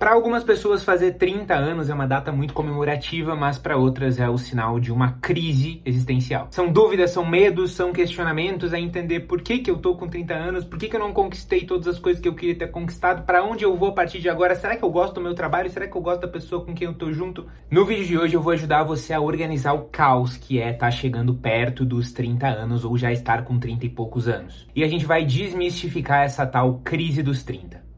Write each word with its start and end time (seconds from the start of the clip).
Para 0.00 0.12
algumas 0.12 0.42
pessoas, 0.42 0.82
fazer 0.82 1.18
30 1.18 1.54
anos 1.54 1.90
é 1.90 1.94
uma 1.94 2.06
data 2.06 2.32
muito 2.32 2.54
comemorativa, 2.54 3.36
mas 3.36 3.58
para 3.58 3.76
outras 3.76 4.18
é 4.18 4.26
o 4.30 4.38
sinal 4.38 4.80
de 4.80 4.90
uma 4.90 5.18
crise 5.20 5.82
existencial. 5.84 6.48
São 6.50 6.72
dúvidas, 6.72 7.10
são 7.10 7.22
medos, 7.22 7.72
são 7.72 7.92
questionamentos, 7.92 8.72
é 8.72 8.80
entender 8.80 9.20
por 9.20 9.42
que, 9.42 9.58
que 9.58 9.70
eu 9.70 9.76
tô 9.76 9.94
com 9.94 10.08
30 10.08 10.32
anos, 10.32 10.64
por 10.64 10.78
que, 10.78 10.88
que 10.88 10.96
eu 10.96 11.00
não 11.00 11.12
conquistei 11.12 11.66
todas 11.66 11.86
as 11.86 11.98
coisas 11.98 12.18
que 12.18 12.26
eu 12.26 12.34
queria 12.34 12.54
ter 12.54 12.68
conquistado, 12.68 13.26
para 13.26 13.44
onde 13.44 13.62
eu 13.62 13.76
vou 13.76 13.90
a 13.90 13.92
partir 13.92 14.20
de 14.20 14.30
agora, 14.30 14.54
será 14.54 14.74
que 14.74 14.82
eu 14.82 14.90
gosto 14.90 15.16
do 15.16 15.20
meu 15.20 15.34
trabalho, 15.34 15.68
será 15.68 15.86
que 15.86 15.94
eu 15.94 16.00
gosto 16.00 16.22
da 16.22 16.28
pessoa 16.28 16.64
com 16.64 16.72
quem 16.72 16.86
eu 16.86 16.94
tô 16.94 17.12
junto? 17.12 17.46
No 17.70 17.84
vídeo 17.84 18.06
de 18.06 18.18
hoje 18.18 18.34
eu 18.34 18.40
vou 18.40 18.54
ajudar 18.54 18.84
você 18.84 19.12
a 19.12 19.20
organizar 19.20 19.74
o 19.74 19.84
caos 19.84 20.34
que 20.34 20.62
é 20.62 20.70
estar 20.70 20.86
tá 20.86 20.90
chegando 20.90 21.34
perto 21.34 21.84
dos 21.84 22.10
30 22.10 22.46
anos 22.46 22.86
ou 22.86 22.96
já 22.96 23.12
estar 23.12 23.44
com 23.44 23.58
30 23.58 23.84
e 23.84 23.90
poucos 23.90 24.28
anos. 24.28 24.66
E 24.74 24.82
a 24.82 24.88
gente 24.88 25.04
vai 25.04 25.26
desmistificar 25.26 26.24
essa 26.24 26.46
tal 26.46 26.80
crise 26.82 27.22
dos 27.22 27.44
30. 27.44 27.89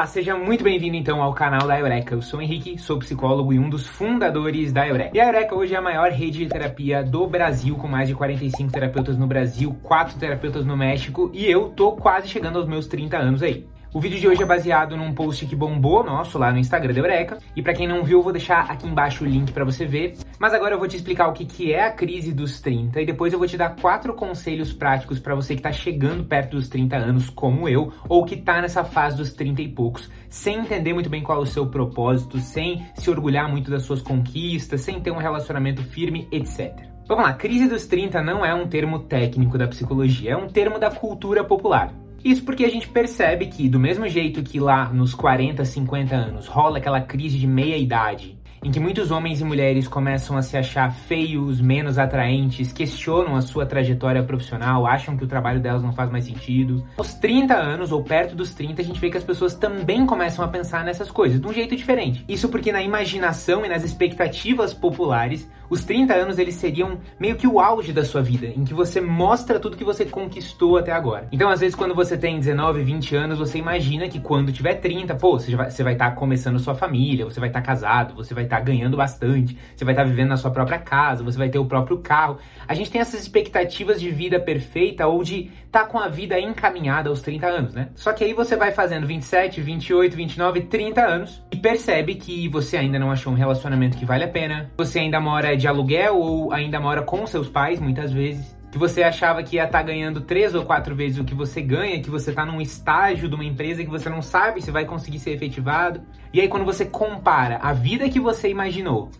Olá, 0.00 0.06
seja 0.06 0.34
muito 0.34 0.64
bem-vindo 0.64 0.96
então 0.96 1.22
ao 1.22 1.34
canal 1.34 1.68
da 1.68 1.78
Eureka. 1.78 2.14
Eu 2.14 2.22
sou 2.22 2.40
o 2.40 2.42
Henrique, 2.42 2.78
sou 2.78 2.98
psicólogo 2.98 3.52
e 3.52 3.58
um 3.58 3.68
dos 3.68 3.86
fundadores 3.86 4.72
da 4.72 4.88
Eureka. 4.88 5.10
E 5.14 5.20
a 5.20 5.26
Eureka 5.26 5.54
hoje 5.54 5.74
é 5.74 5.76
a 5.76 5.82
maior 5.82 6.10
rede 6.10 6.38
de 6.38 6.46
terapia 6.46 7.02
do 7.02 7.26
Brasil, 7.26 7.76
com 7.76 7.86
mais 7.86 8.08
de 8.08 8.14
45 8.14 8.72
terapeutas 8.72 9.18
no 9.18 9.26
Brasil, 9.26 9.76
4 9.82 10.18
terapeutas 10.18 10.64
no 10.64 10.74
México 10.74 11.30
e 11.34 11.44
eu 11.44 11.68
tô 11.68 11.92
quase 11.92 12.28
chegando 12.28 12.58
aos 12.58 12.66
meus 12.66 12.86
30 12.86 13.18
anos 13.18 13.42
aí. 13.42 13.68
O 13.92 13.98
vídeo 13.98 14.20
de 14.20 14.28
hoje 14.28 14.40
é 14.40 14.46
baseado 14.46 14.96
num 14.96 15.12
post 15.12 15.44
que 15.46 15.56
bombou 15.56 16.04
nosso 16.04 16.38
lá 16.38 16.52
no 16.52 16.58
Instagram 16.58 16.94
da 16.94 17.00
Eureka. 17.00 17.38
E 17.56 17.62
para 17.62 17.74
quem 17.74 17.88
não 17.88 18.04
viu, 18.04 18.18
eu 18.18 18.22
vou 18.22 18.32
deixar 18.32 18.70
aqui 18.70 18.86
embaixo 18.86 19.24
o 19.24 19.26
link 19.26 19.50
para 19.50 19.64
você 19.64 19.84
ver. 19.84 20.14
Mas 20.38 20.54
agora 20.54 20.76
eu 20.76 20.78
vou 20.78 20.86
te 20.86 20.94
explicar 20.94 21.26
o 21.26 21.32
que, 21.32 21.44
que 21.44 21.72
é 21.72 21.86
a 21.86 21.90
crise 21.90 22.32
dos 22.32 22.60
30 22.60 23.00
e 23.00 23.04
depois 23.04 23.32
eu 23.32 23.38
vou 23.40 23.48
te 23.48 23.56
dar 23.56 23.74
quatro 23.74 24.14
conselhos 24.14 24.72
práticos 24.72 25.18
para 25.18 25.34
você 25.34 25.56
que 25.56 25.62
tá 25.62 25.72
chegando 25.72 26.22
perto 26.22 26.56
dos 26.56 26.68
30 26.68 26.96
anos, 26.96 27.30
como 27.30 27.68
eu, 27.68 27.92
ou 28.08 28.24
que 28.24 28.36
tá 28.36 28.62
nessa 28.62 28.84
fase 28.84 29.16
dos 29.16 29.32
30 29.32 29.60
e 29.60 29.68
poucos, 29.68 30.08
sem 30.28 30.60
entender 30.60 30.94
muito 30.94 31.10
bem 31.10 31.24
qual 31.24 31.40
é 31.40 31.42
o 31.42 31.46
seu 31.46 31.66
propósito, 31.66 32.38
sem 32.38 32.86
se 32.94 33.10
orgulhar 33.10 33.50
muito 33.50 33.72
das 33.72 33.82
suas 33.82 34.00
conquistas, 34.00 34.82
sem 34.82 35.00
ter 35.00 35.10
um 35.10 35.16
relacionamento 35.16 35.82
firme, 35.82 36.28
etc. 36.30 36.78
Vamos 37.08 37.24
lá, 37.24 37.32
crise 37.32 37.66
dos 37.66 37.88
30 37.88 38.22
não 38.22 38.46
é 38.46 38.54
um 38.54 38.68
termo 38.68 39.00
técnico 39.00 39.58
da 39.58 39.66
psicologia, 39.66 40.30
é 40.30 40.36
um 40.36 40.46
termo 40.46 40.78
da 40.78 40.92
cultura 40.92 41.42
popular. 41.42 41.92
Isso 42.24 42.44
porque 42.44 42.64
a 42.64 42.70
gente 42.70 42.88
percebe 42.88 43.46
que, 43.46 43.68
do 43.68 43.78
mesmo 43.78 44.08
jeito 44.08 44.42
que 44.42 44.60
lá 44.60 44.88
nos 44.88 45.14
40, 45.14 45.64
50 45.64 46.14
anos 46.14 46.46
rola 46.46 46.78
aquela 46.78 47.00
crise 47.00 47.38
de 47.38 47.46
meia 47.46 47.76
idade 47.76 48.40
em 48.62 48.70
que 48.70 48.78
muitos 48.78 49.10
homens 49.10 49.40
e 49.40 49.44
mulheres 49.44 49.88
começam 49.88 50.36
a 50.36 50.42
se 50.42 50.56
achar 50.56 50.92
feios, 50.92 51.60
menos 51.60 51.98
atraentes, 51.98 52.72
questionam 52.72 53.34
a 53.34 53.40
sua 53.40 53.64
trajetória 53.64 54.22
profissional, 54.22 54.86
acham 54.86 55.16
que 55.16 55.24
o 55.24 55.26
trabalho 55.26 55.60
delas 55.60 55.82
não 55.82 55.92
faz 55.92 56.10
mais 56.10 56.24
sentido. 56.24 56.84
Aos 56.98 57.14
30 57.14 57.54
anos, 57.54 57.90
ou 57.90 58.02
perto 58.02 58.36
dos 58.36 58.52
30, 58.52 58.82
a 58.82 58.84
gente 58.84 59.00
vê 59.00 59.08
que 59.08 59.16
as 59.16 59.24
pessoas 59.24 59.54
também 59.54 60.04
começam 60.04 60.44
a 60.44 60.48
pensar 60.48 60.84
nessas 60.84 61.10
coisas, 61.10 61.40
de 61.40 61.46
um 61.46 61.52
jeito 61.52 61.74
diferente. 61.74 62.24
Isso 62.28 62.50
porque 62.50 62.70
na 62.70 62.82
imaginação 62.82 63.64
e 63.64 63.68
nas 63.68 63.82
expectativas 63.82 64.74
populares, 64.74 65.48
os 65.70 65.84
30 65.84 66.12
anos 66.12 66.38
eles 66.38 66.56
seriam 66.56 66.98
meio 67.18 67.36
que 67.36 67.46
o 67.46 67.60
auge 67.60 67.92
da 67.92 68.04
sua 68.04 68.20
vida, 68.20 68.46
em 68.46 68.64
que 68.64 68.74
você 68.74 69.00
mostra 69.00 69.60
tudo 69.60 69.76
que 69.76 69.84
você 69.84 70.04
conquistou 70.04 70.76
até 70.76 70.92
agora. 70.92 71.28
Então, 71.30 71.48
às 71.48 71.60
vezes, 71.60 71.76
quando 71.76 71.94
você 71.94 72.18
tem 72.18 72.38
19, 72.38 72.82
20 72.82 73.16
anos, 73.16 73.38
você 73.38 73.56
imagina 73.56 74.08
que 74.08 74.18
quando 74.18 74.52
tiver 74.52 74.74
30, 74.74 75.14
pô, 75.14 75.38
você 75.38 75.54
vai 75.54 75.92
estar 75.92 76.10
tá 76.10 76.10
começando 76.10 76.58
sua 76.58 76.74
família, 76.74 77.24
você 77.24 77.38
vai 77.38 77.48
estar 77.48 77.60
tá 77.60 77.66
casado, 77.66 78.14
você 78.14 78.34
vai 78.34 78.44
estar 78.44 78.58
tá 78.58 78.62
ganhando 78.62 78.96
bastante, 78.96 79.56
você 79.74 79.84
vai 79.84 79.94
estar 79.94 80.02
tá 80.02 80.08
vivendo 80.08 80.30
na 80.30 80.36
sua 80.36 80.50
própria 80.50 80.78
casa, 80.78 81.22
você 81.22 81.38
vai 81.38 81.48
ter 81.48 81.58
o 81.58 81.64
próprio 81.64 81.98
carro. 81.98 82.38
A 82.66 82.74
gente 82.74 82.90
tem 82.90 83.00
essas 83.00 83.20
expectativas 83.20 84.00
de 84.00 84.10
vida 84.10 84.40
perfeita 84.40 85.06
ou 85.06 85.22
de 85.22 85.50
tá 85.70 85.84
com 85.84 85.98
a 85.98 86.08
vida 86.08 86.38
encaminhada 86.38 87.08
aos 87.08 87.22
30 87.22 87.46
anos, 87.46 87.74
né? 87.74 87.90
Só 87.94 88.12
que 88.12 88.24
aí 88.24 88.34
você 88.34 88.56
vai 88.56 88.72
fazendo 88.72 89.06
27, 89.06 89.60
28, 89.60 90.16
29, 90.16 90.62
30 90.62 91.00
anos 91.00 91.42
e 91.52 91.56
percebe 91.56 92.16
que 92.16 92.48
você 92.48 92.76
ainda 92.76 92.98
não 92.98 93.10
achou 93.10 93.32
um 93.32 93.36
relacionamento 93.36 93.96
que 93.96 94.04
vale 94.04 94.24
a 94.24 94.28
pena, 94.28 94.70
você 94.76 94.98
ainda 94.98 95.20
mora 95.20 95.56
de 95.60 95.68
aluguel 95.68 96.16
ou 96.16 96.52
ainda 96.52 96.80
mora 96.80 97.02
com 97.02 97.26
seus 97.26 97.48
pais 97.48 97.78
muitas 97.78 98.12
vezes 98.12 98.58
que 98.70 98.78
você 98.78 99.02
achava 99.02 99.42
que 99.42 99.56
ia 99.56 99.64
estar 99.64 99.78
tá 99.78 99.84
ganhando 99.84 100.20
três 100.20 100.54
ou 100.54 100.64
quatro 100.64 100.94
vezes 100.94 101.18
o 101.18 101.24
que 101.24 101.34
você 101.34 101.60
ganha, 101.60 102.00
que 102.00 102.10
você 102.10 102.30
está 102.30 102.46
num 102.46 102.60
estágio 102.60 103.28
de 103.28 103.34
uma 103.34 103.44
empresa 103.44 103.82
que 103.82 103.90
você 103.90 104.08
não 104.08 104.22
sabe 104.22 104.62
se 104.62 104.70
vai 104.70 104.84
conseguir 104.84 105.18
ser 105.18 105.32
efetivado. 105.32 106.00
E 106.32 106.40
aí, 106.40 106.48
quando 106.48 106.64
você 106.64 106.84
compara 106.84 107.56
a 107.56 107.72
vida 107.72 108.08
que 108.08 108.20
você 108.20 108.48
imaginou 108.48 109.10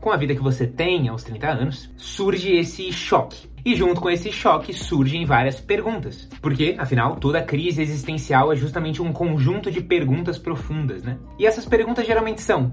com 0.00 0.10
a 0.10 0.16
vida 0.16 0.34
que 0.34 0.42
você 0.42 0.66
tem 0.66 1.08
aos 1.08 1.22
30 1.24 1.48
anos, 1.48 1.90
surge 1.96 2.52
esse 2.56 2.92
choque. 2.92 3.50
E 3.64 3.76
junto 3.76 4.00
com 4.00 4.10
esse 4.10 4.32
choque 4.32 4.72
surgem 4.72 5.24
várias 5.24 5.60
perguntas. 5.60 6.28
Porque, 6.40 6.74
afinal, 6.76 7.16
toda 7.16 7.40
crise 7.40 7.80
existencial 7.80 8.52
é 8.52 8.56
justamente 8.56 9.00
um 9.00 9.12
conjunto 9.12 9.70
de 9.70 9.80
perguntas 9.80 10.38
profundas, 10.38 11.04
né? 11.04 11.18
E 11.38 11.46
essas 11.46 11.64
perguntas 11.64 12.04
geralmente 12.04 12.42
são: 12.42 12.72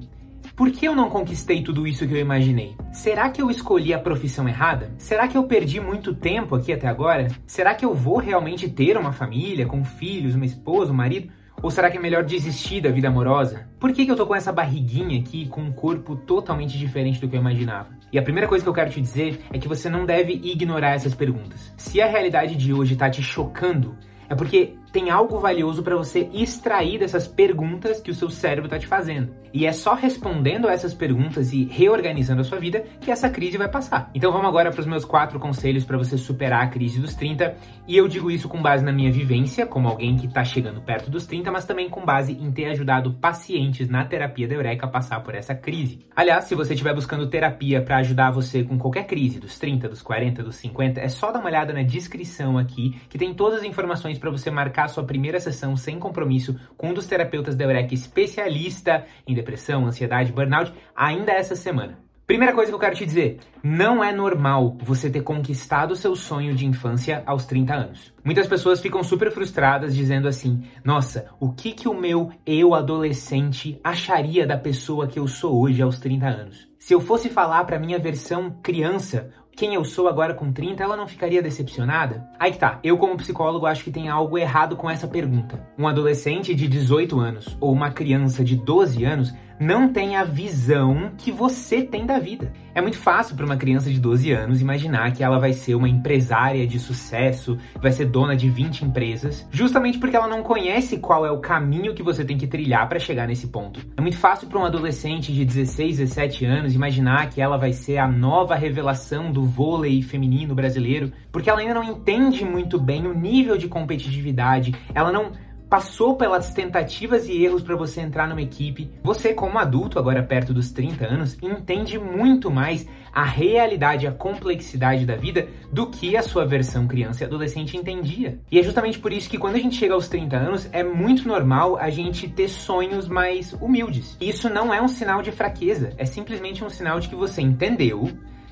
por 0.60 0.72
que 0.72 0.86
eu 0.86 0.94
não 0.94 1.10
conquistei 1.10 1.64
tudo 1.64 1.88
isso 1.88 2.06
que 2.06 2.14
eu 2.14 2.20
imaginei? 2.20 2.76
Será 2.92 3.30
que 3.30 3.42
eu 3.42 3.50
escolhi 3.50 3.94
a 3.94 3.98
profissão 3.98 4.46
errada? 4.46 4.92
Será 4.98 5.26
que 5.26 5.38
eu 5.38 5.46
perdi 5.46 5.80
muito 5.80 6.14
tempo 6.14 6.54
aqui 6.54 6.74
até 6.74 6.86
agora? 6.86 7.30
Será 7.48 7.74
que 7.74 7.86
eu 7.86 7.96
vou 7.96 8.18
realmente 8.18 8.68
ter 8.68 8.98
uma 8.98 9.14
família, 9.14 9.66
com 9.66 9.86
filhos, 9.86 10.36
uma 10.36 10.44
esposa, 10.44 10.92
um 10.92 10.96
marido? 10.96 11.32
Ou 11.64 11.72
será 11.72 11.90
que 11.90 11.98
é 11.98 12.02
melhor 12.02 12.26
desistir 12.26 12.82
da 12.82 12.92
vida 12.92 13.08
amorosa? 13.08 13.70
Por 13.80 13.94
que, 13.94 14.06
que 14.06 14.12
eu 14.12 14.18
tô 14.18 14.28
com 14.28 14.36
essa 14.36 14.52
barriguinha 14.52 15.22
aqui, 15.22 15.48
com 15.48 15.62
um 15.62 15.72
corpo 15.72 16.18
totalmente 16.18 16.78
diferente 16.78 17.22
do 17.22 17.30
que 17.30 17.38
eu 17.38 17.40
imaginava? 17.40 17.92
E 18.12 18.20
a 18.20 18.22
primeira 18.22 18.46
coisa 18.46 18.62
que 18.62 18.70
eu 18.70 18.74
quero 18.74 18.92
te 18.92 19.00
dizer 19.00 19.40
é 19.54 19.58
que 19.58 19.68
você 19.68 19.90
não 19.90 20.06
deve 20.06 20.34
ignorar 20.34 20.90
essas 20.90 21.16
perguntas. 21.16 21.74
Se 21.78 22.02
a 22.02 22.06
realidade 22.06 22.58
de 22.58 22.74
hoje 22.74 22.98
tá 22.98 23.10
te 23.10 23.24
chocando, 23.24 23.96
é 24.28 24.36
porque 24.36 24.74
tem 24.92 25.10
algo 25.10 25.40
valioso 25.40 25.84
para 25.84 25.96
você 25.96 26.30
extrair 26.34 27.00
dessas 27.00 27.28
perguntas 27.28 28.00
que 28.02 28.12
o 28.12 28.16
seu 28.16 28.30
cérebro 28.30 28.66
está 28.66 28.80
te 28.80 28.88
fazendo. 28.88 29.34
E 29.52 29.66
é 29.66 29.72
só 29.72 29.96
respondendo 29.96 30.68
a 30.68 30.72
essas 30.72 30.94
perguntas 30.94 31.52
e 31.52 31.64
reorganizando 31.66 32.42
a 32.42 32.44
sua 32.44 32.60
vida 32.60 32.84
que 33.02 33.12
essa 33.12 33.30
crise 33.30 33.58
vai 33.58 33.68
passar. 33.68 34.10
Então 34.14 34.32
vamos 34.32 34.48
agora 34.48 34.72
para 34.72 34.82
os 34.82 34.86
meus 34.86 35.04
quatro 35.04 35.40
conselhos 35.40 35.84
para 35.86 35.98
você 35.98 36.18
superar 36.18 36.64
a 36.64 36.68
crise 36.68 37.00
dos 37.00 37.16
30. 37.16 37.56
E 37.88 37.98
eu 37.98 38.08
digo 38.08 38.30
isso 38.30 38.48
com 38.48 38.62
base 38.62 38.84
na 38.84 38.92
minha 38.92 39.12
vivência, 39.12 39.66
como 39.66 39.88
alguém 39.88 40.18
que 40.18 40.28
está 40.28 40.44
chegando 40.44 40.82
perto 40.82 41.10
dos 41.10 41.26
30, 41.26 41.52
mas 41.52 41.66
também 41.66 41.90
com 41.90 42.06
base 42.06 42.34
em 42.34 42.52
ter 42.52 42.66
ajudado 42.66 43.14
pacientes 43.14 43.90
na 43.90 44.06
terapia 44.06 44.48
da 44.48 44.56
Eureka 44.56 44.86
a 44.86 44.90
passar 44.90 45.22
por 45.22 45.34
essa 45.34 45.56
crise. 45.56 46.06
Aliás, 46.16 46.46
se 46.46 46.54
você 46.54 46.74
estiver 46.74 46.94
buscando 46.94 47.28
terapia 47.28 47.82
para 47.82 47.98
ajudar 47.98 48.32
você 48.32 48.64
com 48.64 48.78
qualquer 48.78 49.06
crise, 49.06 49.40
dos 49.40 49.58
30, 49.58 49.90
dos 49.90 50.02
40, 50.02 50.44
dos 50.44 50.56
50, 50.58 51.02
é 51.02 51.10
só 51.10 51.32
dar 51.32 51.40
uma 51.40 51.50
olhada 51.50 51.74
na 51.74 51.82
descrição 51.82 52.58
aqui, 52.58 53.00
que 53.10 53.18
tem 53.18 53.34
todas 53.34 53.60
as 53.60 53.66
informações 53.66 54.20
para 54.20 54.30
você 54.30 54.52
marcar 54.52 54.79
sua 54.88 55.04
primeira 55.04 55.40
sessão 55.40 55.76
sem 55.76 56.00
compromisso 56.00 56.60
com 56.78 56.90
um 56.90 56.94
dos 56.94 57.06
terapeutas 57.06 57.56
da 57.56 57.66
Eureka 57.66 57.94
especialista 57.94 59.06
em 59.28 59.34
depressão, 59.34 59.86
ansiedade, 59.86 60.32
burnout, 60.32 60.74
ainda 60.96 61.32
essa 61.32 61.56
semana. 61.56 61.98
Primeira 62.30 62.54
coisa 62.54 62.70
que 62.70 62.76
eu 62.76 62.80
quero 62.80 62.96
te 62.96 63.08
dizer, 63.08 63.40
não 63.64 64.04
é 64.04 64.14
normal 64.14 64.78
você 64.84 65.10
ter 65.10 65.24
conquistado 65.24 65.96
seu 65.96 66.16
sonho 66.16 66.54
de 66.54 66.64
infância 66.64 67.24
aos 67.26 67.48
30 67.48 67.74
anos. 67.74 68.14
Muitas 68.24 68.46
pessoas 68.46 68.80
ficam 68.80 69.04
super 69.04 69.32
frustradas 69.32 69.96
dizendo 69.96 70.28
assim: 70.28 70.62
"Nossa, 70.86 71.26
o 71.40 71.52
que 71.52 71.72
que 71.72 71.90
o 71.90 72.00
meu 72.00 72.32
eu 72.46 72.76
adolescente 72.76 73.80
acharia 73.84 74.46
da 74.46 74.56
pessoa 74.56 75.08
que 75.08 75.18
eu 75.18 75.28
sou 75.28 75.60
hoje 75.60 75.82
aos 75.82 76.00
30 76.00 76.28
anos? 76.28 76.70
Se 76.78 76.94
eu 76.94 77.02
fosse 77.02 77.30
falar 77.30 77.64
para 77.64 77.80
minha 77.80 77.98
versão 77.98 78.52
criança 78.62 79.32
quem 79.60 79.74
eu 79.74 79.84
sou 79.84 80.08
agora 80.08 80.34
com 80.34 80.54
30, 80.54 80.82
ela 80.82 80.96
não 80.96 81.06
ficaria 81.06 81.42
decepcionada? 81.42 82.26
Aí 82.40 82.54
que 82.54 82.58
tá, 82.58 82.80
eu 82.82 82.98
como 82.98 83.18
psicólogo 83.18 83.66
acho 83.66 83.84
que 83.84 83.92
tem 83.92 84.08
algo 84.08 84.38
errado 84.38 84.78
com 84.78 84.90
essa 84.90 85.06
pergunta. 85.06 85.68
Um 85.78 85.86
adolescente 85.86 86.56
de 86.56 86.66
18 86.66 87.20
anos 87.20 87.58
ou 87.60 87.74
uma 87.74 87.92
criança 87.92 88.42
de 88.42 88.56
12 88.56 89.04
anos 89.04 89.34
não 89.60 89.92
tem 89.92 90.16
a 90.16 90.24
visão 90.24 91.12
que 91.18 91.32
você 91.32 91.82
tem 91.82 92.06
da 92.06 92.18
vida. 92.18 92.52
É 92.74 92.82
muito 92.82 92.98
fácil 92.98 93.36
para 93.36 93.46
uma 93.46 93.58
criança 93.58 93.90
de 93.90 94.00
12 94.00 94.32
anos 94.32 94.62
imaginar 94.62 95.12
que 95.12 95.22
ela 95.22 95.38
vai 95.38 95.52
ser 95.52 95.76
uma 95.76 95.90
empresária 95.90 96.66
de 96.66 96.80
sucesso, 96.80 97.58
vai 97.82 97.92
ser 97.92 98.06
dona 98.06 98.38
de 98.38 98.50
20 98.50 98.86
empresas, 98.86 99.46
justamente 99.52 99.98
porque 99.98 100.16
ela 100.16 100.28
não 100.28 100.44
conhece 100.44 100.98
qual 100.98 101.26
é 101.26 101.32
o 101.32 101.40
caminho 101.40 101.94
que 101.94 102.02
você 102.02 102.24
tem 102.24 102.38
que 102.38 102.48
trilhar 102.48 102.88
para 102.88 103.00
chegar 103.00 103.28
nesse 103.28 103.48
ponto. 103.48 103.86
É 103.98 104.02
muito 104.02 104.18
fácil 104.18 104.48
para 104.48 104.60
um 104.60 104.66
adolescente 104.66 105.34
de 105.34 105.44
16, 105.44 105.98
17 105.98 106.46
anos 106.46 106.74
imaginar 106.74 107.30
que 107.30 107.42
ela 107.42 107.58
vai 107.58 107.74
ser 107.74 107.98
a 107.98 108.08
nova 108.08 108.56
revelação 108.56 109.32
do 109.32 109.44
vôlei 109.44 110.02
feminino 110.02 110.56
brasileiro, 110.56 111.12
porque 111.32 111.50
ela 111.50 111.60
ainda 111.60 111.74
não 111.74 111.84
entende 111.84 112.46
muito 112.46 112.80
bem 112.80 113.06
o 113.06 113.14
nível 113.14 113.58
de 113.58 113.68
competitividade, 113.68 114.74
ela 114.94 115.12
não 115.12 115.32
passou 115.70 116.16
pelas 116.16 116.54
tentativas 116.54 117.28
e 117.28 117.44
erros 117.44 117.62
para 117.62 117.76
você 117.76 118.02
entrar 118.02 118.28
numa 118.28 118.42
equipe. 118.42 118.90
Você, 119.04 119.34
como 119.34 119.60
adulto, 119.60 120.00
agora 120.00 120.24
perto 120.24 120.54
dos 120.54 120.72
30 120.72 121.06
anos, 121.06 121.38
entende 121.42 122.00
muito 122.00 122.50
mais 122.50 122.88
a 123.14 123.24
realidade, 123.24 124.08
a 124.08 124.12
complexidade 124.12 125.06
da 125.06 125.16
vida 125.16 125.48
do 125.72 125.88
que 125.88 126.18
a 126.18 126.24
sua 126.24 126.46
versão 126.46 126.88
criança 126.88 127.24
e 127.24 127.28
adolescente 127.28 127.78
entendia. 127.78 128.40
E 128.52 128.60
é 128.60 128.64
justamente 128.64 129.00
por 129.00 129.12
isso 129.12 129.30
que 129.30 129.38
quando 129.38 129.56
a 129.56 129.60
gente 129.60 129.76
chega 129.76 129.94
aos 129.94 130.08
30 130.08 130.38
anos, 130.38 130.70
é 130.72 130.84
muito 130.84 131.28
normal 131.28 131.78
a 131.78 131.90
gente 131.90 132.28
ter 132.28 132.48
sonhos 132.48 133.08
mais 133.08 133.54
humildes. 133.54 134.18
Isso 134.20 134.50
não 134.50 134.74
é 134.74 134.82
um 134.82 134.88
sinal 134.88 135.22
de 135.22 135.32
fraqueza, 135.32 135.94
é 135.98 136.06
simplesmente 136.06 136.64
um 136.64 136.70
sinal 136.70 137.00
de 137.00 137.10
que 137.10 137.16
você 137.16 137.42
entendeu 137.42 138.10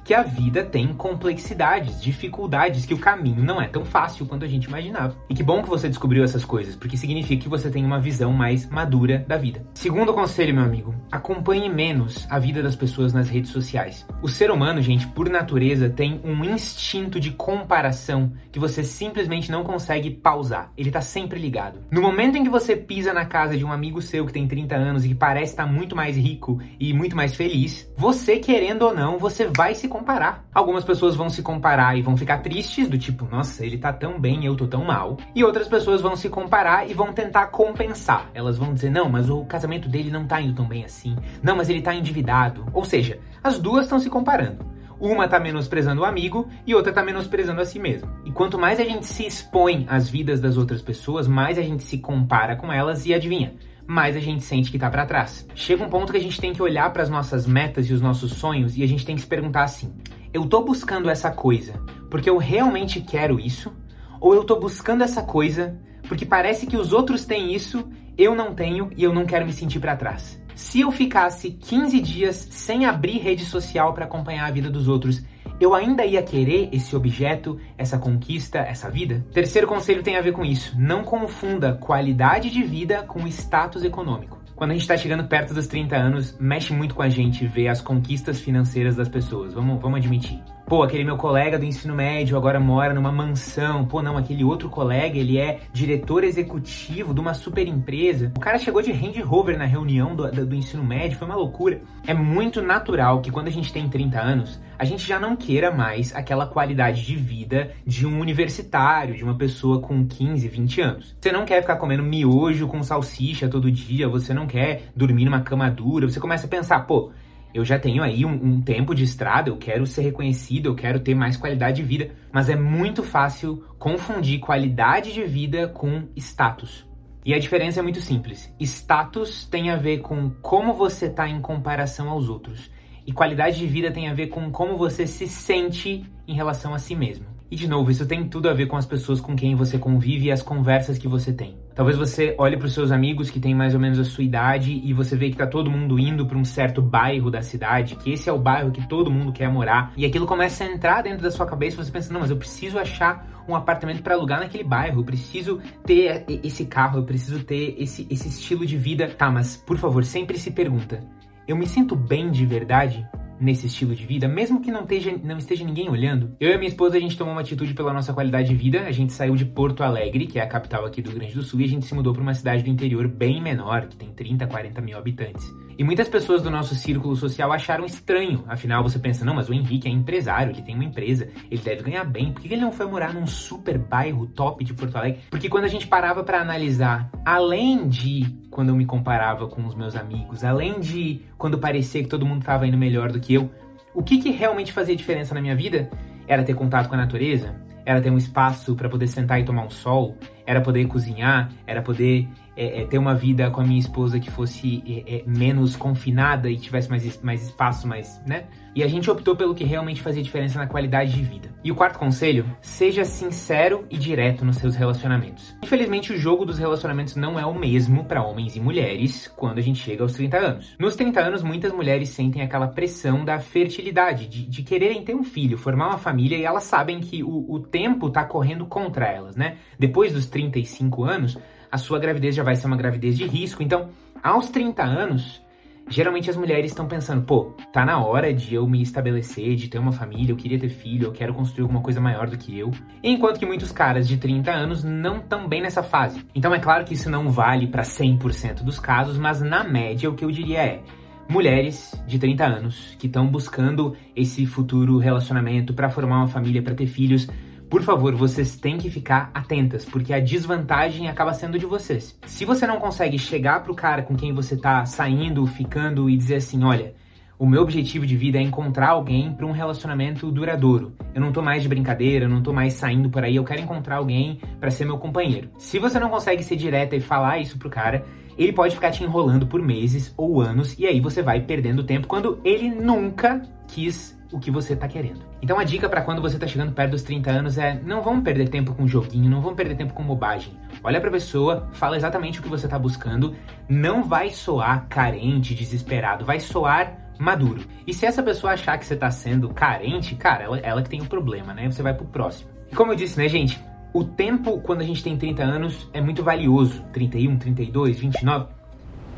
que 0.07 0.13
a 0.13 0.24
vida 0.24 0.63
tem 0.63 0.94
complexidades, 0.94 2.01
dificuldades, 2.01 2.86
que 2.86 2.94
o 2.94 2.98
caminho 2.98 3.44
não 3.44 3.62
é 3.62 3.68
tão 3.68 3.83
fácil 3.83 4.25
quanto 4.25 4.45
a 4.45 4.48
gente 4.48 4.63
imaginava. 4.63 5.18
E 5.30 5.36
que 5.36 5.44
bom 5.44 5.62
que 5.62 5.68
você 5.68 5.89
descobriu 5.89 6.24
essas 6.24 6.45
coisas, 6.45 6.77
porque 6.77 6.95
significa 6.95 7.44
que 7.44 7.50
você 7.50 7.69
tem 7.69 7.83
uma 7.83 8.00
visão 8.00 8.31
mais 8.31 8.69
madura 8.69 9.25
da 9.27 9.36
vida. 9.36 9.68
Segundo 9.74 10.13
conselho, 10.13 10.54
meu 10.54 10.63
amigo, 10.63 10.95
acompanhe 11.12 11.68
menos 11.68 12.25
a 12.30 12.39
vida 12.39 12.63
das 12.63 12.74
pessoas 12.74 13.12
nas 13.12 13.27
redes 13.27 13.51
sociais. 13.51 14.07
O 14.21 14.30
ser 14.30 14.50
humano, 14.50 14.81
gente, 14.81 15.06
por 15.07 15.30
natureza, 15.30 15.89
tem 15.89 16.21
um 16.24 16.42
instinto 16.45 17.19
de 17.19 17.31
comparação 17.31 18.31
que 18.50 18.60
você 18.60 18.86
simplesmente 18.86 19.51
não 19.51 19.65
consegue 19.65 20.10
pausar. 20.10 20.71
Ele 20.77 20.89
tá 20.89 21.01
sempre 21.01 21.38
ligado. 21.38 21.81
No 21.92 22.01
momento 22.01 22.38
em 22.38 22.45
que 22.45 22.50
você 22.50 22.77
pisa 22.77 23.12
na 23.12 23.25
casa 23.25 23.57
de 23.57 23.65
um 23.65 23.74
amigo 23.74 24.01
seu 24.01 24.25
que 24.25 24.31
tem 24.31 24.48
30 24.48 24.74
anos 24.74 25.03
e 25.03 25.10
que 25.10 25.15
parece 25.15 25.51
estar 25.51 25.68
muito 25.68 25.98
mais 25.98 26.15
rico 26.15 26.62
e 26.80 26.94
muito 26.94 27.13
mais 27.13 27.36
feliz, 27.36 27.92
você 27.98 28.38
querendo 28.38 28.83
ou 28.83 28.95
não, 28.95 29.18
você 29.18 29.50
vai 29.53 29.75
se 29.75 29.89
comparar. 29.97 30.45
Algumas 30.53 30.83
pessoas 30.83 31.15
vão 31.15 31.29
se 31.29 31.41
comparar 31.41 31.97
e 31.97 32.01
vão 32.01 32.15
ficar 32.15 32.38
tristes, 32.39 32.88
do 32.88 32.97
tipo, 32.97 33.25
nossa, 33.25 33.65
ele 33.65 33.77
tá 33.77 33.91
tão 33.91 34.19
bem, 34.19 34.45
eu 34.45 34.55
tô 34.55 34.67
tão 34.67 34.85
mal. 34.85 35.17
E 35.33 35.44
outras 35.44 35.67
pessoas 35.67 36.01
vão 36.01 36.15
se 36.15 36.29
comparar 36.29 36.88
e 36.88 36.94
vão 36.94 37.11
tentar 37.11 37.47
compensar. 37.47 38.29
Elas 38.33 38.57
vão 38.57 38.73
dizer, 38.73 38.91
não, 38.91 39.09
mas 39.09 39.29
o 39.29 39.44
casamento 39.45 39.89
dele 39.89 40.11
não 40.11 40.25
tá 40.25 40.39
indo 40.39 40.53
tão 40.53 40.67
bem 40.67 40.85
assim. 40.85 41.15
Não, 41.41 41.55
mas 41.55 41.69
ele 41.69 41.81
tá 41.81 41.95
endividado. 41.95 42.65
Ou 42.73 42.85
seja, 42.85 43.19
as 43.44 43.57
duas 43.59 43.85
estão 43.85 43.99
se 43.99 44.09
comparando. 44.09 44.77
Uma 44.99 45.27
tá 45.27 45.39
menosprezando 45.39 46.01
o 46.01 46.05
amigo 46.05 46.47
e 46.65 46.73
outra 46.73 46.91
tá 46.93 47.03
menosprezando 47.03 47.61
a 47.61 47.65
si 47.65 47.79
mesmo. 47.79 48.09
E 48.25 48.31
quanto 48.31 48.57
mais 48.57 48.79
a 48.79 48.83
gente 48.83 49.05
se 49.05 49.25
expõe 49.25 49.85
às 49.89 50.09
vidas 50.09 50.39
das 50.39 50.57
outras 50.57 50.81
pessoas, 50.81 51.27
mais 51.27 51.57
a 51.57 51.61
gente 51.61 51.83
se 51.83 52.00
compara 52.00 52.55
com 52.55 52.71
elas 52.71 53.05
e 53.05 53.13
adivinha, 53.13 53.53
mais 53.88 54.18
a 54.18 54.19
gente 54.19 54.44
sente 54.44 54.69
que 54.69 54.78
tá 54.78 54.89
para 54.89 55.06
trás. 55.06 55.48
Chega 55.56 55.84
um 55.84 55.89
ponto 55.89 56.12
que 56.12 56.18
a 56.18 56.22
gente 56.22 56.39
tem 56.39 56.54
que 56.54 56.62
olhar 56.62 56.92
para 56.92 57.04
as 57.04 57.10
nossas 57.10 57.48
metas 57.48 57.89
e 57.89 57.94
os 57.94 58.01
nossos 58.01 58.34
sonhos 58.34 58.78
e 58.78 58.84
a 58.84 58.88
gente 58.88 59.06
tem 59.06 59.16
que 59.16 59.22
se 59.22 59.28
perguntar 59.28 59.63
assim: 59.63 59.94
eu 60.34 60.45
tô 60.45 60.62
buscando 60.62 61.10
essa 61.10 61.31
coisa 61.31 61.81
porque 62.10 62.30
eu 62.30 62.38
realmente 62.38 63.00
quero 63.00 63.39
isso? 63.39 63.74
Ou 64.19 64.36
eu 64.36 64.44
tô 64.44 64.60
buscando 64.60 65.04
essa 65.04 65.24
coisa 65.24 65.80
porque 66.07 66.25
parece 66.25 66.68
que 66.68 66.78
os 66.78 66.92
outros 66.92 67.25
têm 67.25 67.54
isso, 67.54 67.88
eu 68.18 68.36
não 68.36 68.54
tenho 68.54 68.89
e 68.95 69.04
eu 69.04 69.13
não 69.13 69.25
quero 69.25 69.45
me 69.45 69.54
sentir 69.54 69.80
para 69.80 69.95
trás? 69.95 70.42
Se 70.56 70.81
eu 70.81 70.92
ficasse 70.92 71.51
15 71.51 72.00
dias 72.01 72.36
sem 72.50 72.86
abrir 72.86 73.19
rede 73.19 73.45
social 73.45 73.94
para 73.94 74.06
acompanhar 74.06 74.48
a 74.48 74.51
vida 74.51 74.69
dos 74.69 74.88
outros, 74.88 75.22
eu 75.59 75.74
ainda 75.74 76.06
ia 76.06 76.21
querer 76.21 76.69
esse 76.71 76.95
objeto, 76.95 77.59
essa 77.77 77.98
conquista, 77.98 78.59
essa 78.59 78.89
vida? 78.89 79.25
Terceiro 79.33 79.68
conselho 79.68 80.04
tem 80.04 80.15
a 80.15 80.21
ver 80.21 80.33
com 80.33 80.45
isso. 80.45 80.75
Não 80.77 81.04
confunda 81.04 81.74
qualidade 81.74 82.50
de 82.50 82.63
vida 82.63 83.04
com 83.04 83.27
status 83.27 83.83
econômico. 83.83 84.38
Quando 84.56 84.71
a 84.71 84.74
gente 84.74 84.81
está 84.81 84.98
chegando 84.98 85.27
perto 85.27 85.54
dos 85.54 85.68
30 85.68 85.95
anos, 85.95 86.36
mexe 86.39 86.74
muito 86.74 86.95
com 86.95 87.01
a 87.01 87.09
gente 87.09 87.45
ver 87.45 87.68
as 87.68 87.81
conquistas 87.81 88.39
financeiras 88.39 88.95
das 88.95 89.07
pessoas. 89.07 89.54
Vamos, 89.54 89.80
vamos 89.80 90.00
admitir. 90.00 90.42
Pô, 90.67 90.83
aquele 90.83 91.05
meu 91.05 91.15
colega 91.15 91.57
do 91.57 91.63
ensino 91.63 91.95
médio 91.95 92.35
agora 92.35 92.59
mora 92.59 92.93
numa 92.93 93.09
mansão. 93.09 93.85
Pô, 93.85 94.01
não, 94.01 94.17
aquele 94.17 94.43
outro 94.43 94.67
colega, 94.67 95.17
ele 95.17 95.37
é 95.37 95.61
diretor 95.71 96.25
executivo 96.25 97.13
de 97.13 97.21
uma 97.21 97.33
super 97.33 97.65
empresa. 97.65 98.33
O 98.35 98.39
cara 98.41 98.59
chegou 98.59 98.81
de 98.81 98.91
Range 98.91 99.21
Rover 99.21 99.57
na 99.57 99.63
reunião 99.63 100.13
do, 100.13 100.29
do, 100.29 100.45
do 100.45 100.53
ensino 100.53 100.83
médio, 100.83 101.17
foi 101.17 101.25
uma 101.25 101.37
loucura. 101.37 101.79
É 102.05 102.13
muito 102.13 102.61
natural 102.61 103.21
que 103.21 103.31
quando 103.31 103.47
a 103.47 103.49
gente 103.49 103.71
tem 103.71 103.87
30 103.87 104.19
anos, 104.19 104.59
a 104.77 104.83
gente 104.83 105.07
já 105.07 105.17
não 105.17 105.37
queira 105.37 105.71
mais 105.71 106.13
aquela 106.13 106.45
qualidade 106.45 107.05
de 107.05 107.15
vida 107.15 107.71
de 107.85 108.05
um 108.05 108.19
universitário, 108.19 109.15
de 109.15 109.23
uma 109.23 109.35
pessoa 109.35 109.79
com 109.79 110.05
15, 110.05 110.49
20 110.49 110.81
anos. 110.81 111.15
Você 111.21 111.31
não 111.31 111.45
quer 111.45 111.61
ficar 111.61 111.77
comendo 111.77 112.03
miojo 112.03 112.67
com 112.67 112.83
salsicha 112.83 113.47
todo 113.47 113.71
dia, 113.71 114.09
você 114.09 114.33
não 114.33 114.45
quer 114.45 114.89
dormir 114.93 115.23
numa 115.23 115.39
cama 115.39 115.71
dura, 115.71 116.09
você 116.09 116.19
começa 116.19 116.45
a 116.45 116.49
pensar, 116.49 116.81
pô, 116.81 117.13
eu 117.53 117.65
já 117.65 117.79
tenho 117.79 118.03
aí 118.03 118.25
um, 118.25 118.33
um, 118.33 118.61
tempo 118.61 118.94
de 118.94 119.03
estrada, 119.03 119.49
eu 119.49 119.57
quero 119.57 119.85
ser 119.85 120.01
reconhecido, 120.01 120.67
eu 120.67 120.75
quero 120.75 120.99
ter 120.99 121.15
mais 121.15 121.38
qualidade 121.38 121.77
de 121.77 121.83
vida, 121.83 122.11
mas 122.31 122.49
é 122.49 122.55
muito 122.55 123.03
fácil 123.03 123.63
confundir 123.79 124.39
qualidade 124.39 125.13
de 125.13 125.23
vida 125.23 125.67
com 125.67 126.07
status. 126.15 126.85
E 127.25 127.33
a 127.33 127.39
diferença 127.39 127.79
é 127.79 127.83
muito 127.83 127.99
simples. 127.99 128.53
Status 128.59 129.45
tem 129.45 129.69
a 129.69 129.75
ver 129.75 129.99
com 129.99 130.29
como 130.41 130.73
você 130.73 131.07
está 131.07 131.27
em 131.27 131.41
comparação 131.41 132.09
aos 132.09 132.29
outros, 132.29 132.69
e 133.05 133.11
qualidade 133.11 133.57
de 133.57 133.67
vida 133.67 133.91
tem 133.91 134.09
a 134.09 134.13
ver 134.13 134.27
com 134.27 134.51
como 134.51 134.77
você 134.77 135.07
se 135.07 135.27
sente 135.27 136.03
em 136.27 136.35
relação 136.35 136.73
a 136.73 136.79
si 136.79 136.95
mesmo. 136.95 137.37
E 137.49 137.55
de 137.55 137.67
novo, 137.67 137.89
isso 137.89 138.05
tem 138.05 138.27
tudo 138.27 138.49
a 138.49 138.53
ver 138.53 138.65
com 138.65 138.75
as 138.75 138.85
pessoas 138.85 139.21
com 139.21 139.35
quem 139.35 139.55
você 139.55 139.77
convive 139.77 140.25
e 140.25 140.31
as 140.31 140.41
conversas 140.41 140.97
que 140.97 141.07
você 141.07 141.31
tem. 141.31 141.57
Talvez 141.73 141.97
você 141.97 142.35
olhe 142.38 142.57
para 142.57 142.65
os 142.65 142.73
seus 142.73 142.91
amigos 142.91 143.29
que 143.29 143.39
têm 143.39 143.55
mais 143.55 143.73
ou 143.73 143.79
menos 143.79 143.97
a 143.99 144.03
sua 144.03 144.23
idade 144.23 144.81
e 144.83 144.91
você 144.91 145.15
vê 145.15 145.29
que 145.29 145.38
tá 145.38 145.47
todo 145.47 145.71
mundo 145.71 145.97
indo 145.97 146.25
para 146.25 146.38
um 146.38 146.44
certo 146.44 146.81
bairro 146.81 147.31
da 147.31 147.41
cidade, 147.41 147.95
que 147.95 148.11
esse 148.11 148.29
é 148.29 148.33
o 148.33 148.38
bairro 148.38 148.71
que 148.71 148.85
todo 148.88 149.09
mundo 149.09 149.31
quer 149.31 149.49
morar, 149.49 149.94
e 149.95 150.05
aquilo 150.05 150.25
começa 150.25 150.63
a 150.63 150.67
entrar 150.67 151.03
dentro 151.03 151.23
da 151.23 151.31
sua 151.31 151.45
cabeça 151.45 151.79
e 151.79 151.85
você 151.85 151.91
pensa: 151.91 152.11
"Não, 152.11 152.19
mas 152.19 152.31
eu 152.31 152.38
preciso 152.38 152.77
achar 152.77 153.45
um 153.47 153.55
apartamento 153.55 154.01
para 154.01 154.15
alugar 154.15 154.39
naquele 154.41 154.63
bairro, 154.63 155.00
eu 155.00 155.05
preciso 155.05 155.61
ter 155.85 156.25
esse 156.43 156.65
carro, 156.65 157.00
eu 157.00 157.03
preciso 157.05 157.43
ter 157.43 157.75
esse 157.79 158.05
esse 158.09 158.27
estilo 158.27 158.65
de 158.65 158.75
vida". 158.75 159.07
Tá, 159.07 159.31
mas 159.31 159.55
por 159.55 159.77
favor, 159.77 160.03
sempre 160.03 160.38
se 160.38 160.51
pergunta: 160.51 161.00
eu 161.47 161.55
me 161.55 161.65
sinto 161.65 161.95
bem 161.95 162.29
de 162.29 162.45
verdade? 162.45 163.07
Nesse 163.39 163.68
estilo 163.68 163.95
de 163.95 164.06
vida, 164.06 164.28
mesmo 164.28 164.62
que 164.62 164.72
não 164.72 164.81
esteja, 164.81 165.16
não 165.24 165.38
esteja 165.38 165.63
ninguém 165.63 165.89
olhando. 165.89 166.36
Eu 166.39 166.51
e 166.51 166.57
minha 166.57 166.69
esposa, 166.69 166.98
a 166.98 167.00
gente 167.00 167.18
tomou 167.18 167.34
uma 167.34 167.42
atitude 167.42 167.74
pela 167.74 167.94
nossa 167.94 168.13
qualidade 168.13 168.50
de 168.50 168.56
vida. 168.56 168.81
A 168.81 168.92
gente 168.92 169.13
saiu 169.13 169.36
de 169.36 169.45
Porto 169.45 169.84
Alegre, 169.84 170.28
que 170.28 170.39
é 170.39 170.42
a 170.42 170.48
capital 170.48 170.86
aqui 170.86 171.01
do 171.01 171.10
Rio 171.10 171.19
Grande 171.19 171.36
do 171.36 171.44
Sul, 171.44 171.62
e 171.62 171.66
a 171.66 171.68
gente 171.68 171.86
se 171.86 171.94
mudou 171.94 172.13
para 172.13 172.22
uma 172.22 172.34
cidade 172.34 172.63
do 172.63 172.69
interior 172.69 173.07
bem 173.07 173.42
menor, 173.42 173.88
que 173.88 173.95
tem 173.95 174.10
30, 174.10 174.48
40 174.48 174.81
mil 174.81 174.98
habitantes. 174.98 175.45
E 175.78 175.84
muitas 175.84 176.10
pessoas 176.10 176.42
do 176.42 176.50
nosso 176.50 176.74
círculo 176.74 177.16
social 177.16 177.54
acharam 177.54 177.86
estranho. 177.86 178.44
Afinal, 178.48 178.81
você 178.81 178.98
pensa, 178.98 179.24
não, 179.24 179.36
mas 179.36 179.48
o 179.48 179.54
Henrique 179.54 179.88
é 179.88 179.92
empresário, 179.92 180.51
ele 180.51 180.63
tem 180.63 180.74
uma 180.74 180.84
empresa, 180.84 181.30
ele 181.51 181.62
deve 181.62 181.84
ganhar 181.84 182.04
bem. 182.04 182.34
Por 182.34 182.42
que 182.42 182.51
ele 182.51 182.62
não 182.62 182.72
foi 182.72 182.88
morar 182.88 183.13
num 183.13 183.28
super 183.28 183.78
bairro 183.78 184.25
top 184.25 184.63
de 184.63 184.74
Porto 184.74 184.95
Alegre? 184.95 185.22
Porque 185.30 185.48
quando 185.48 185.66
a 185.66 185.69
gente 185.69 185.86
parava 185.86 186.24
para 186.24 186.42
analisar, 186.42 187.12
além 187.24 187.88
de 187.88 188.25
quando 188.50 188.69
eu 188.69 188.75
me 188.75 188.88
comparava 188.88 189.48
com 189.48 189.63
os 189.68 189.75
meus 189.75 189.95
amigos, 189.95 190.44
além 190.44 190.80
de 190.80 191.22
quando 191.38 191.60
parecia 191.60 192.01
que 192.01 192.10
todo 192.10 192.25
mundo 192.25 192.39
estava 192.42 192.66
indo 192.66 192.75
melhor 192.75 193.12
do 193.12 193.19
que 193.19 193.26
eu, 193.33 193.50
o 193.94 194.03
que, 194.03 194.18
que 194.19 194.31
realmente 194.31 194.71
fazia 194.71 194.95
diferença 194.95 195.33
na 195.33 195.41
minha 195.41 195.56
vida 195.56 195.89
era 196.27 196.44
ter 196.44 196.53
contato 196.53 196.88
com 196.88 196.95
a 196.95 196.97
natureza, 196.97 197.56
era 197.85 198.01
ter 198.01 198.12
um 198.12 198.18
espaço 198.18 198.75
para 198.75 198.89
poder 198.89 199.07
sentar 199.07 199.39
e 199.39 199.45
tomar 199.45 199.65
um 199.65 199.69
sol, 199.69 200.18
era 200.47 200.61
poder 200.61 200.88
cozinhar, 200.88 201.51
era 201.67 201.81
poder 201.81 202.27
é, 202.57 202.81
é, 202.81 202.85
ter 202.85 202.97
uma 202.97 203.13
vida 203.13 203.51
com 203.51 203.61
a 203.61 203.63
minha 203.63 203.79
esposa 203.79 204.19
que 204.19 204.31
fosse 204.31 204.83
é, 204.88 205.17
é, 205.17 205.23
menos 205.27 205.75
confinada 205.75 206.49
e 206.49 206.57
tivesse 206.57 206.89
mais, 206.89 207.21
mais 207.21 207.44
espaço, 207.44 207.88
mais, 207.88 208.19
né? 208.25 208.45
E 208.73 208.83
a 208.83 208.88
gente 208.88 209.09
optou 209.09 209.35
pelo 209.35 209.55
que 209.55 209.63
realmente 209.63 210.03
fazia 210.03 210.21
diferença 210.21 210.59
na 210.59 210.67
qualidade 210.67 211.11
de 211.11 211.23
vida. 211.23 211.49
E 211.63 211.71
o 211.71 211.75
quarto 211.75 211.97
conselho, 211.97 212.45
seja 212.61 213.03
sincero 213.05 213.85
e 213.89 213.97
direto 213.97 214.45
nos 214.45 214.57
seus 214.57 214.75
relacionamentos. 214.75 215.55
Infelizmente, 215.63 216.13
o 216.13 216.17
jogo 216.17 216.45
dos 216.45 216.60
relacionamentos 216.60 217.15
não 217.15 217.39
é 217.39 217.45
o 217.45 217.55
mesmo 217.55 218.05
para 218.05 218.24
homens 218.24 218.55
e 218.55 218.60
mulheres 218.60 219.27
quando 219.36 219.57
a 219.57 219.63
gente 219.63 219.79
chega 219.79 220.03
aos 220.03 220.13
30 220.13 220.38
anos. 220.38 220.75
Nos 220.79 220.95
30 220.95 221.19
anos, 221.19 221.41
muitas 221.41 221.72
mulheres 221.72 222.10
sentem 222.10 222.43
aquela 222.43 222.67
pressão 222.67 223.25
da 223.25 223.39
fertilidade, 223.39 224.27
de, 224.27 224.45
de 224.45 224.62
quererem 224.62 225.03
ter 225.03 225.15
um 225.15 225.24
filho, 225.24 225.57
formar 225.57 225.88
uma 225.88 225.98
família, 225.98 226.38
e 226.38 226.43
elas 226.43 226.63
sabem 226.63 227.00
que 227.00 227.24
o, 227.24 227.51
o 227.51 227.60
tempo 227.60 228.12
tá 228.12 228.25
correndo 228.25 228.67
contra 228.67 229.07
elas, 229.07 229.36
né? 229.36 229.57
Depois 229.79 230.13
dos 230.13 230.27
35 230.38 231.03
anos, 231.03 231.38
a 231.72 231.77
sua 231.79 231.98
gravidez 231.98 232.36
já 232.36 232.44
vai 232.44 232.56
ser 232.56 232.67
uma 232.67 232.77
gravidez 232.77 233.17
de 233.17 233.25
risco. 233.25 233.63
Então, 233.63 233.89
aos 234.24 234.50
30 234.50 234.84
anos, 234.84 235.41
geralmente 235.89 236.29
as 236.29 236.38
mulheres 236.38 236.70
estão 236.70 236.88
pensando, 236.88 237.24
pô, 237.24 237.56
tá 237.74 237.84
na 237.84 237.98
hora 237.98 238.32
de 238.32 238.53
eu 238.53 238.67
me 238.67 238.82
estabelecer, 238.82 239.56
de 239.56 239.67
ter 239.67 239.79
uma 239.79 239.91
família, 239.91 240.32
eu 240.32 240.38
queria 240.38 240.60
ter 240.60 240.70
filho, 240.70 241.06
eu 241.06 241.12
quero 241.12 241.34
construir 241.34 241.63
alguma 241.63 241.82
coisa 241.82 242.00
maior 242.00 242.29
do 242.29 242.38
que 242.38 242.58
eu. 242.58 242.70
Enquanto 243.03 243.39
que 243.39 243.48
muitos 243.48 243.72
caras 243.72 244.08
de 244.08 244.17
30 244.17 244.51
anos 244.51 244.84
não 244.84 245.17
estão 245.17 245.48
bem 245.48 245.62
nessa 245.62 245.82
fase. 245.82 246.24
Então 246.36 246.53
é 246.53 246.60
claro 246.60 246.86
que 246.86 246.94
isso 246.94 247.10
não 247.10 247.32
vale 247.32 247.65
para 247.65 247.82
100% 247.82 248.63
dos 248.63 248.79
casos, 248.79 249.17
mas 249.17 249.41
na 249.41 249.63
média 249.63 250.08
o 250.08 250.13
que 250.13 250.24
eu 250.24 250.29
diria 250.29 250.60
é 250.60 250.84
mulheres 251.27 252.00
de 252.08 252.20
30 252.20 252.46
anos 252.46 252.96
que 253.00 253.08
estão 253.08 253.27
buscando 253.27 253.96
esse 254.15 254.46
futuro 254.46 255.00
relacionamento 255.00 255.74
para 255.74 255.89
formar 255.89 256.20
uma 256.20 256.27
família, 256.27 256.62
para 256.62 256.75
ter 256.75 256.86
filhos, 256.86 257.27
por 257.69 257.81
favor, 257.81 258.15
vocês 258.15 258.55
têm 258.55 258.77
que 258.77 258.89
ficar 258.89 259.29
atentas, 259.33 259.83
porque 259.83 260.13
a 260.13 260.19
desvantagem 260.19 261.09
acaba 261.09 261.33
sendo 261.33 261.59
de 261.59 261.65
vocês. 261.65 262.17
Se 262.25 262.45
você 262.45 262.65
não 262.65 262.79
consegue 262.79 263.19
chegar 263.19 263.63
pro 263.63 263.75
cara 263.75 264.03
com 264.03 264.15
quem 264.15 264.33
você 264.33 264.55
tá 264.55 264.86
saindo, 264.86 265.45
ficando 265.45 266.09
e 266.09 266.15
dizer 266.15 266.36
assim, 266.36 266.63
olha, 266.63 266.93
o 267.39 267.45
meu 267.45 267.62
objetivo 267.62 268.05
de 268.05 268.15
vida 268.15 268.39
é 268.39 268.41
encontrar 268.41 268.89
alguém 268.89 269.31
para 269.31 269.45
um 269.45 269.51
relacionamento 269.51 270.31
duradouro. 270.31 270.93
Eu 271.13 271.21
não 271.21 271.31
tô 271.31 271.41
mais 271.41 271.62
de 271.62 271.69
brincadeira, 271.69 272.25
eu 272.25 272.29
não 272.29 272.41
tô 272.41 272.51
mais 272.51 272.74
saindo 272.74 273.09
por 273.09 273.24
aí, 273.24 273.36
eu 273.36 273.43
quero 273.43 273.62
encontrar 273.62 273.97
alguém 273.97 274.39
para 274.59 274.71
ser 274.71 274.86
meu 274.86 274.97
companheiro. 274.97 275.50
Se 275.57 275.77
você 275.77 276.00
não 276.00 276.09
consegue 276.09 276.43
ser 276.43 276.55
direta 276.55 276.95
e 276.95 277.00
falar 277.00 277.39
isso 277.39 277.59
pro 277.59 277.69
cara, 277.69 278.03
ele 278.38 278.53
pode 278.53 278.74
ficar 278.74 278.91
te 278.91 279.03
enrolando 279.03 279.45
por 279.45 279.62
meses 279.62 280.13
ou 280.17 280.41
anos 280.41 280.77
e 280.79 280.88
aí 280.88 281.00
você 281.00 281.21
vai 281.21 281.41
perdendo 281.41 281.83
tempo 281.83 282.07
quando 282.07 282.39
ele 282.43 282.69
nunca 282.69 283.41
quis 283.67 284.16
o 284.31 284.39
que 284.39 284.51
você 284.51 284.75
tá 284.75 284.88
querendo. 284.88 285.22
Então 285.41 285.60
a 285.60 285.63
dica 285.63 285.88
para 285.88 286.01
quando 286.01 286.22
você 286.22 286.38
tá 286.38 286.48
chegando 286.48 286.72
perto 286.72 286.91
dos 286.91 287.03
30 287.03 287.29
anos 287.29 287.57
é: 287.57 287.79
não 287.84 288.01
vamos 288.01 288.24
perder 288.24 288.50
tempo 288.50 288.74
com 288.74 288.88
joguinho, 288.88 289.29
não 289.29 289.41
vamos 289.41 289.55
perder 289.55 289.75
tempo 289.75 289.93
com 289.93 290.03
bobagem. 290.03 290.53
Olha 290.84 291.00
pra 291.00 291.12
pessoa, 291.12 291.69
fala 291.74 291.98
exatamente 291.98 292.39
o 292.39 292.43
que 292.43 292.50
você 292.50 292.67
tá 292.67 292.77
buscando, 292.77 293.36
não 293.67 294.03
vai 294.03 294.29
soar 294.29 294.88
carente, 294.88 295.55
desesperado, 295.55 296.25
vai 296.25 296.39
soar 296.39 296.98
maduro. 297.19 297.62
E 297.86 297.93
se 297.93 298.05
essa 298.05 298.22
pessoa 298.22 298.53
achar 298.53 298.77
que 298.77 298.86
você 298.86 298.96
tá 298.96 299.10
sendo 299.10 299.50
carente, 299.50 300.15
cara, 300.15 300.43
ela, 300.43 300.57
ela 300.60 300.81
que 300.81 300.89
tem 300.89 301.01
o 301.01 301.03
um 301.03 301.07
problema, 301.07 301.53
né? 301.53 301.69
Você 301.69 301.81
vai 301.81 301.93
pro 301.93 302.05
próximo. 302.05 302.50
E 302.72 302.75
como 302.75 302.91
eu 302.91 302.96
disse, 302.96 303.17
né, 303.17 303.27
gente? 303.27 303.62
O 303.93 304.03
tempo 304.03 304.60
quando 304.62 304.81
a 304.81 304.84
gente 304.84 305.03
tem 305.03 305.17
30 305.17 305.43
anos 305.43 305.89
é 305.93 306.01
muito 306.01 306.24
valioso. 306.24 306.84
31, 306.93 307.38
32, 307.38 308.00
29. 308.00 308.57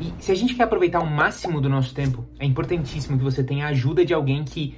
E 0.00 0.14
se 0.18 0.32
a 0.32 0.34
gente 0.34 0.54
quer 0.54 0.62
aproveitar 0.62 1.00
o 1.00 1.06
máximo 1.06 1.60
do 1.60 1.68
nosso 1.68 1.94
tempo, 1.94 2.24
é 2.38 2.46
importantíssimo 2.46 3.18
que 3.18 3.24
você 3.24 3.44
tenha 3.44 3.66
a 3.66 3.68
ajuda 3.68 4.04
de 4.04 4.14
alguém 4.14 4.42
que, 4.42 4.74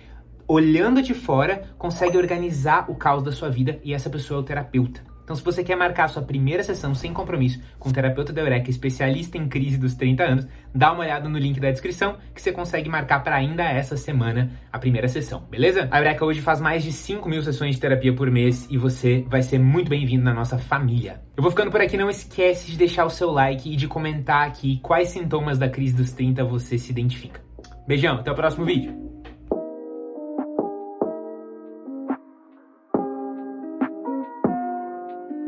olhando 0.47 1.03
de 1.03 1.15
fora, 1.15 1.63
consegue 1.79 2.17
organizar 2.17 2.91
o 2.91 2.95
caos 2.95 3.23
da 3.23 3.33
sua 3.33 3.49
vida 3.49 3.81
e 3.85 3.95
essa 3.95 4.11
pessoa 4.11 4.39
é 4.39 4.41
o 4.41 4.45
terapeuta. 4.45 5.13
Então, 5.25 5.37
se 5.37 5.45
você 5.45 5.63
quer 5.63 5.77
marcar 5.77 6.09
sua 6.09 6.23
primeira 6.23 6.63
sessão 6.63 6.95
sem 6.95 7.13
compromisso 7.13 7.61
com 7.79 7.89
o 7.89 7.93
terapeuta 7.93 8.33
da 8.33 8.43
Eureka, 8.43 8.69
especialista 8.69 9.39
em 9.39 9.49
crise 9.49 9.79
dos 9.79 9.95
30 9.95 10.23
anos, 10.23 10.47
dá 10.75 10.93
uma 10.93 11.03
olhada 11.03 11.29
no 11.29 11.39
link 11.39 11.61
da 11.61 11.71
descrição 11.71 12.17
que 12.35 12.43
você 12.43 12.53
consegue 12.53 12.89
marcar 12.89 13.23
para 13.23 13.37
ainda 13.37 13.63
essa 13.63 13.97
semana 13.97 14.51
a 14.73 14.79
primeira 14.79 15.09
sessão, 15.09 15.47
beleza? 15.49 15.89
A 15.91 15.99
Eureka 15.99 16.25
hoje 16.25 16.41
faz 16.41 16.61
mais 16.61 16.83
de 16.83 16.93
5 16.93 17.29
mil 17.29 17.41
sessões 17.41 17.77
de 17.77 17.81
terapia 17.81 18.13
por 18.13 18.31
mês 18.31 18.67
e 18.69 18.77
você 18.77 19.25
vai 19.29 19.43
ser 19.43 19.59
muito 19.59 19.89
bem-vindo 19.89 20.25
na 20.25 20.35
nossa 20.35 20.59
família. 20.59 21.23
Eu 21.37 21.43
vou 21.43 21.51
ficando 21.51 21.71
por 21.71 21.81
aqui, 21.81 21.97
não 21.97 22.11
esquece 22.11 22.71
de 22.71 22.77
deixar 22.77 23.05
o 23.05 23.11
seu 23.11 23.31
like 23.31 23.73
e 23.73 23.77
de 23.77 23.87
comentar 23.87 24.47
aqui 24.47 24.81
quais 24.83 25.09
sintomas 25.09 25.57
da 25.57 25.69
crise 25.69 25.95
dos 25.95 26.13
30 26.13 26.45
você 26.45 26.77
se 26.77 26.91
identifica. 26.91 27.41
Beijão, 27.87 28.17
até 28.17 28.31
o 28.31 28.35
próximo 28.35 28.65
vídeo! 28.65 29.12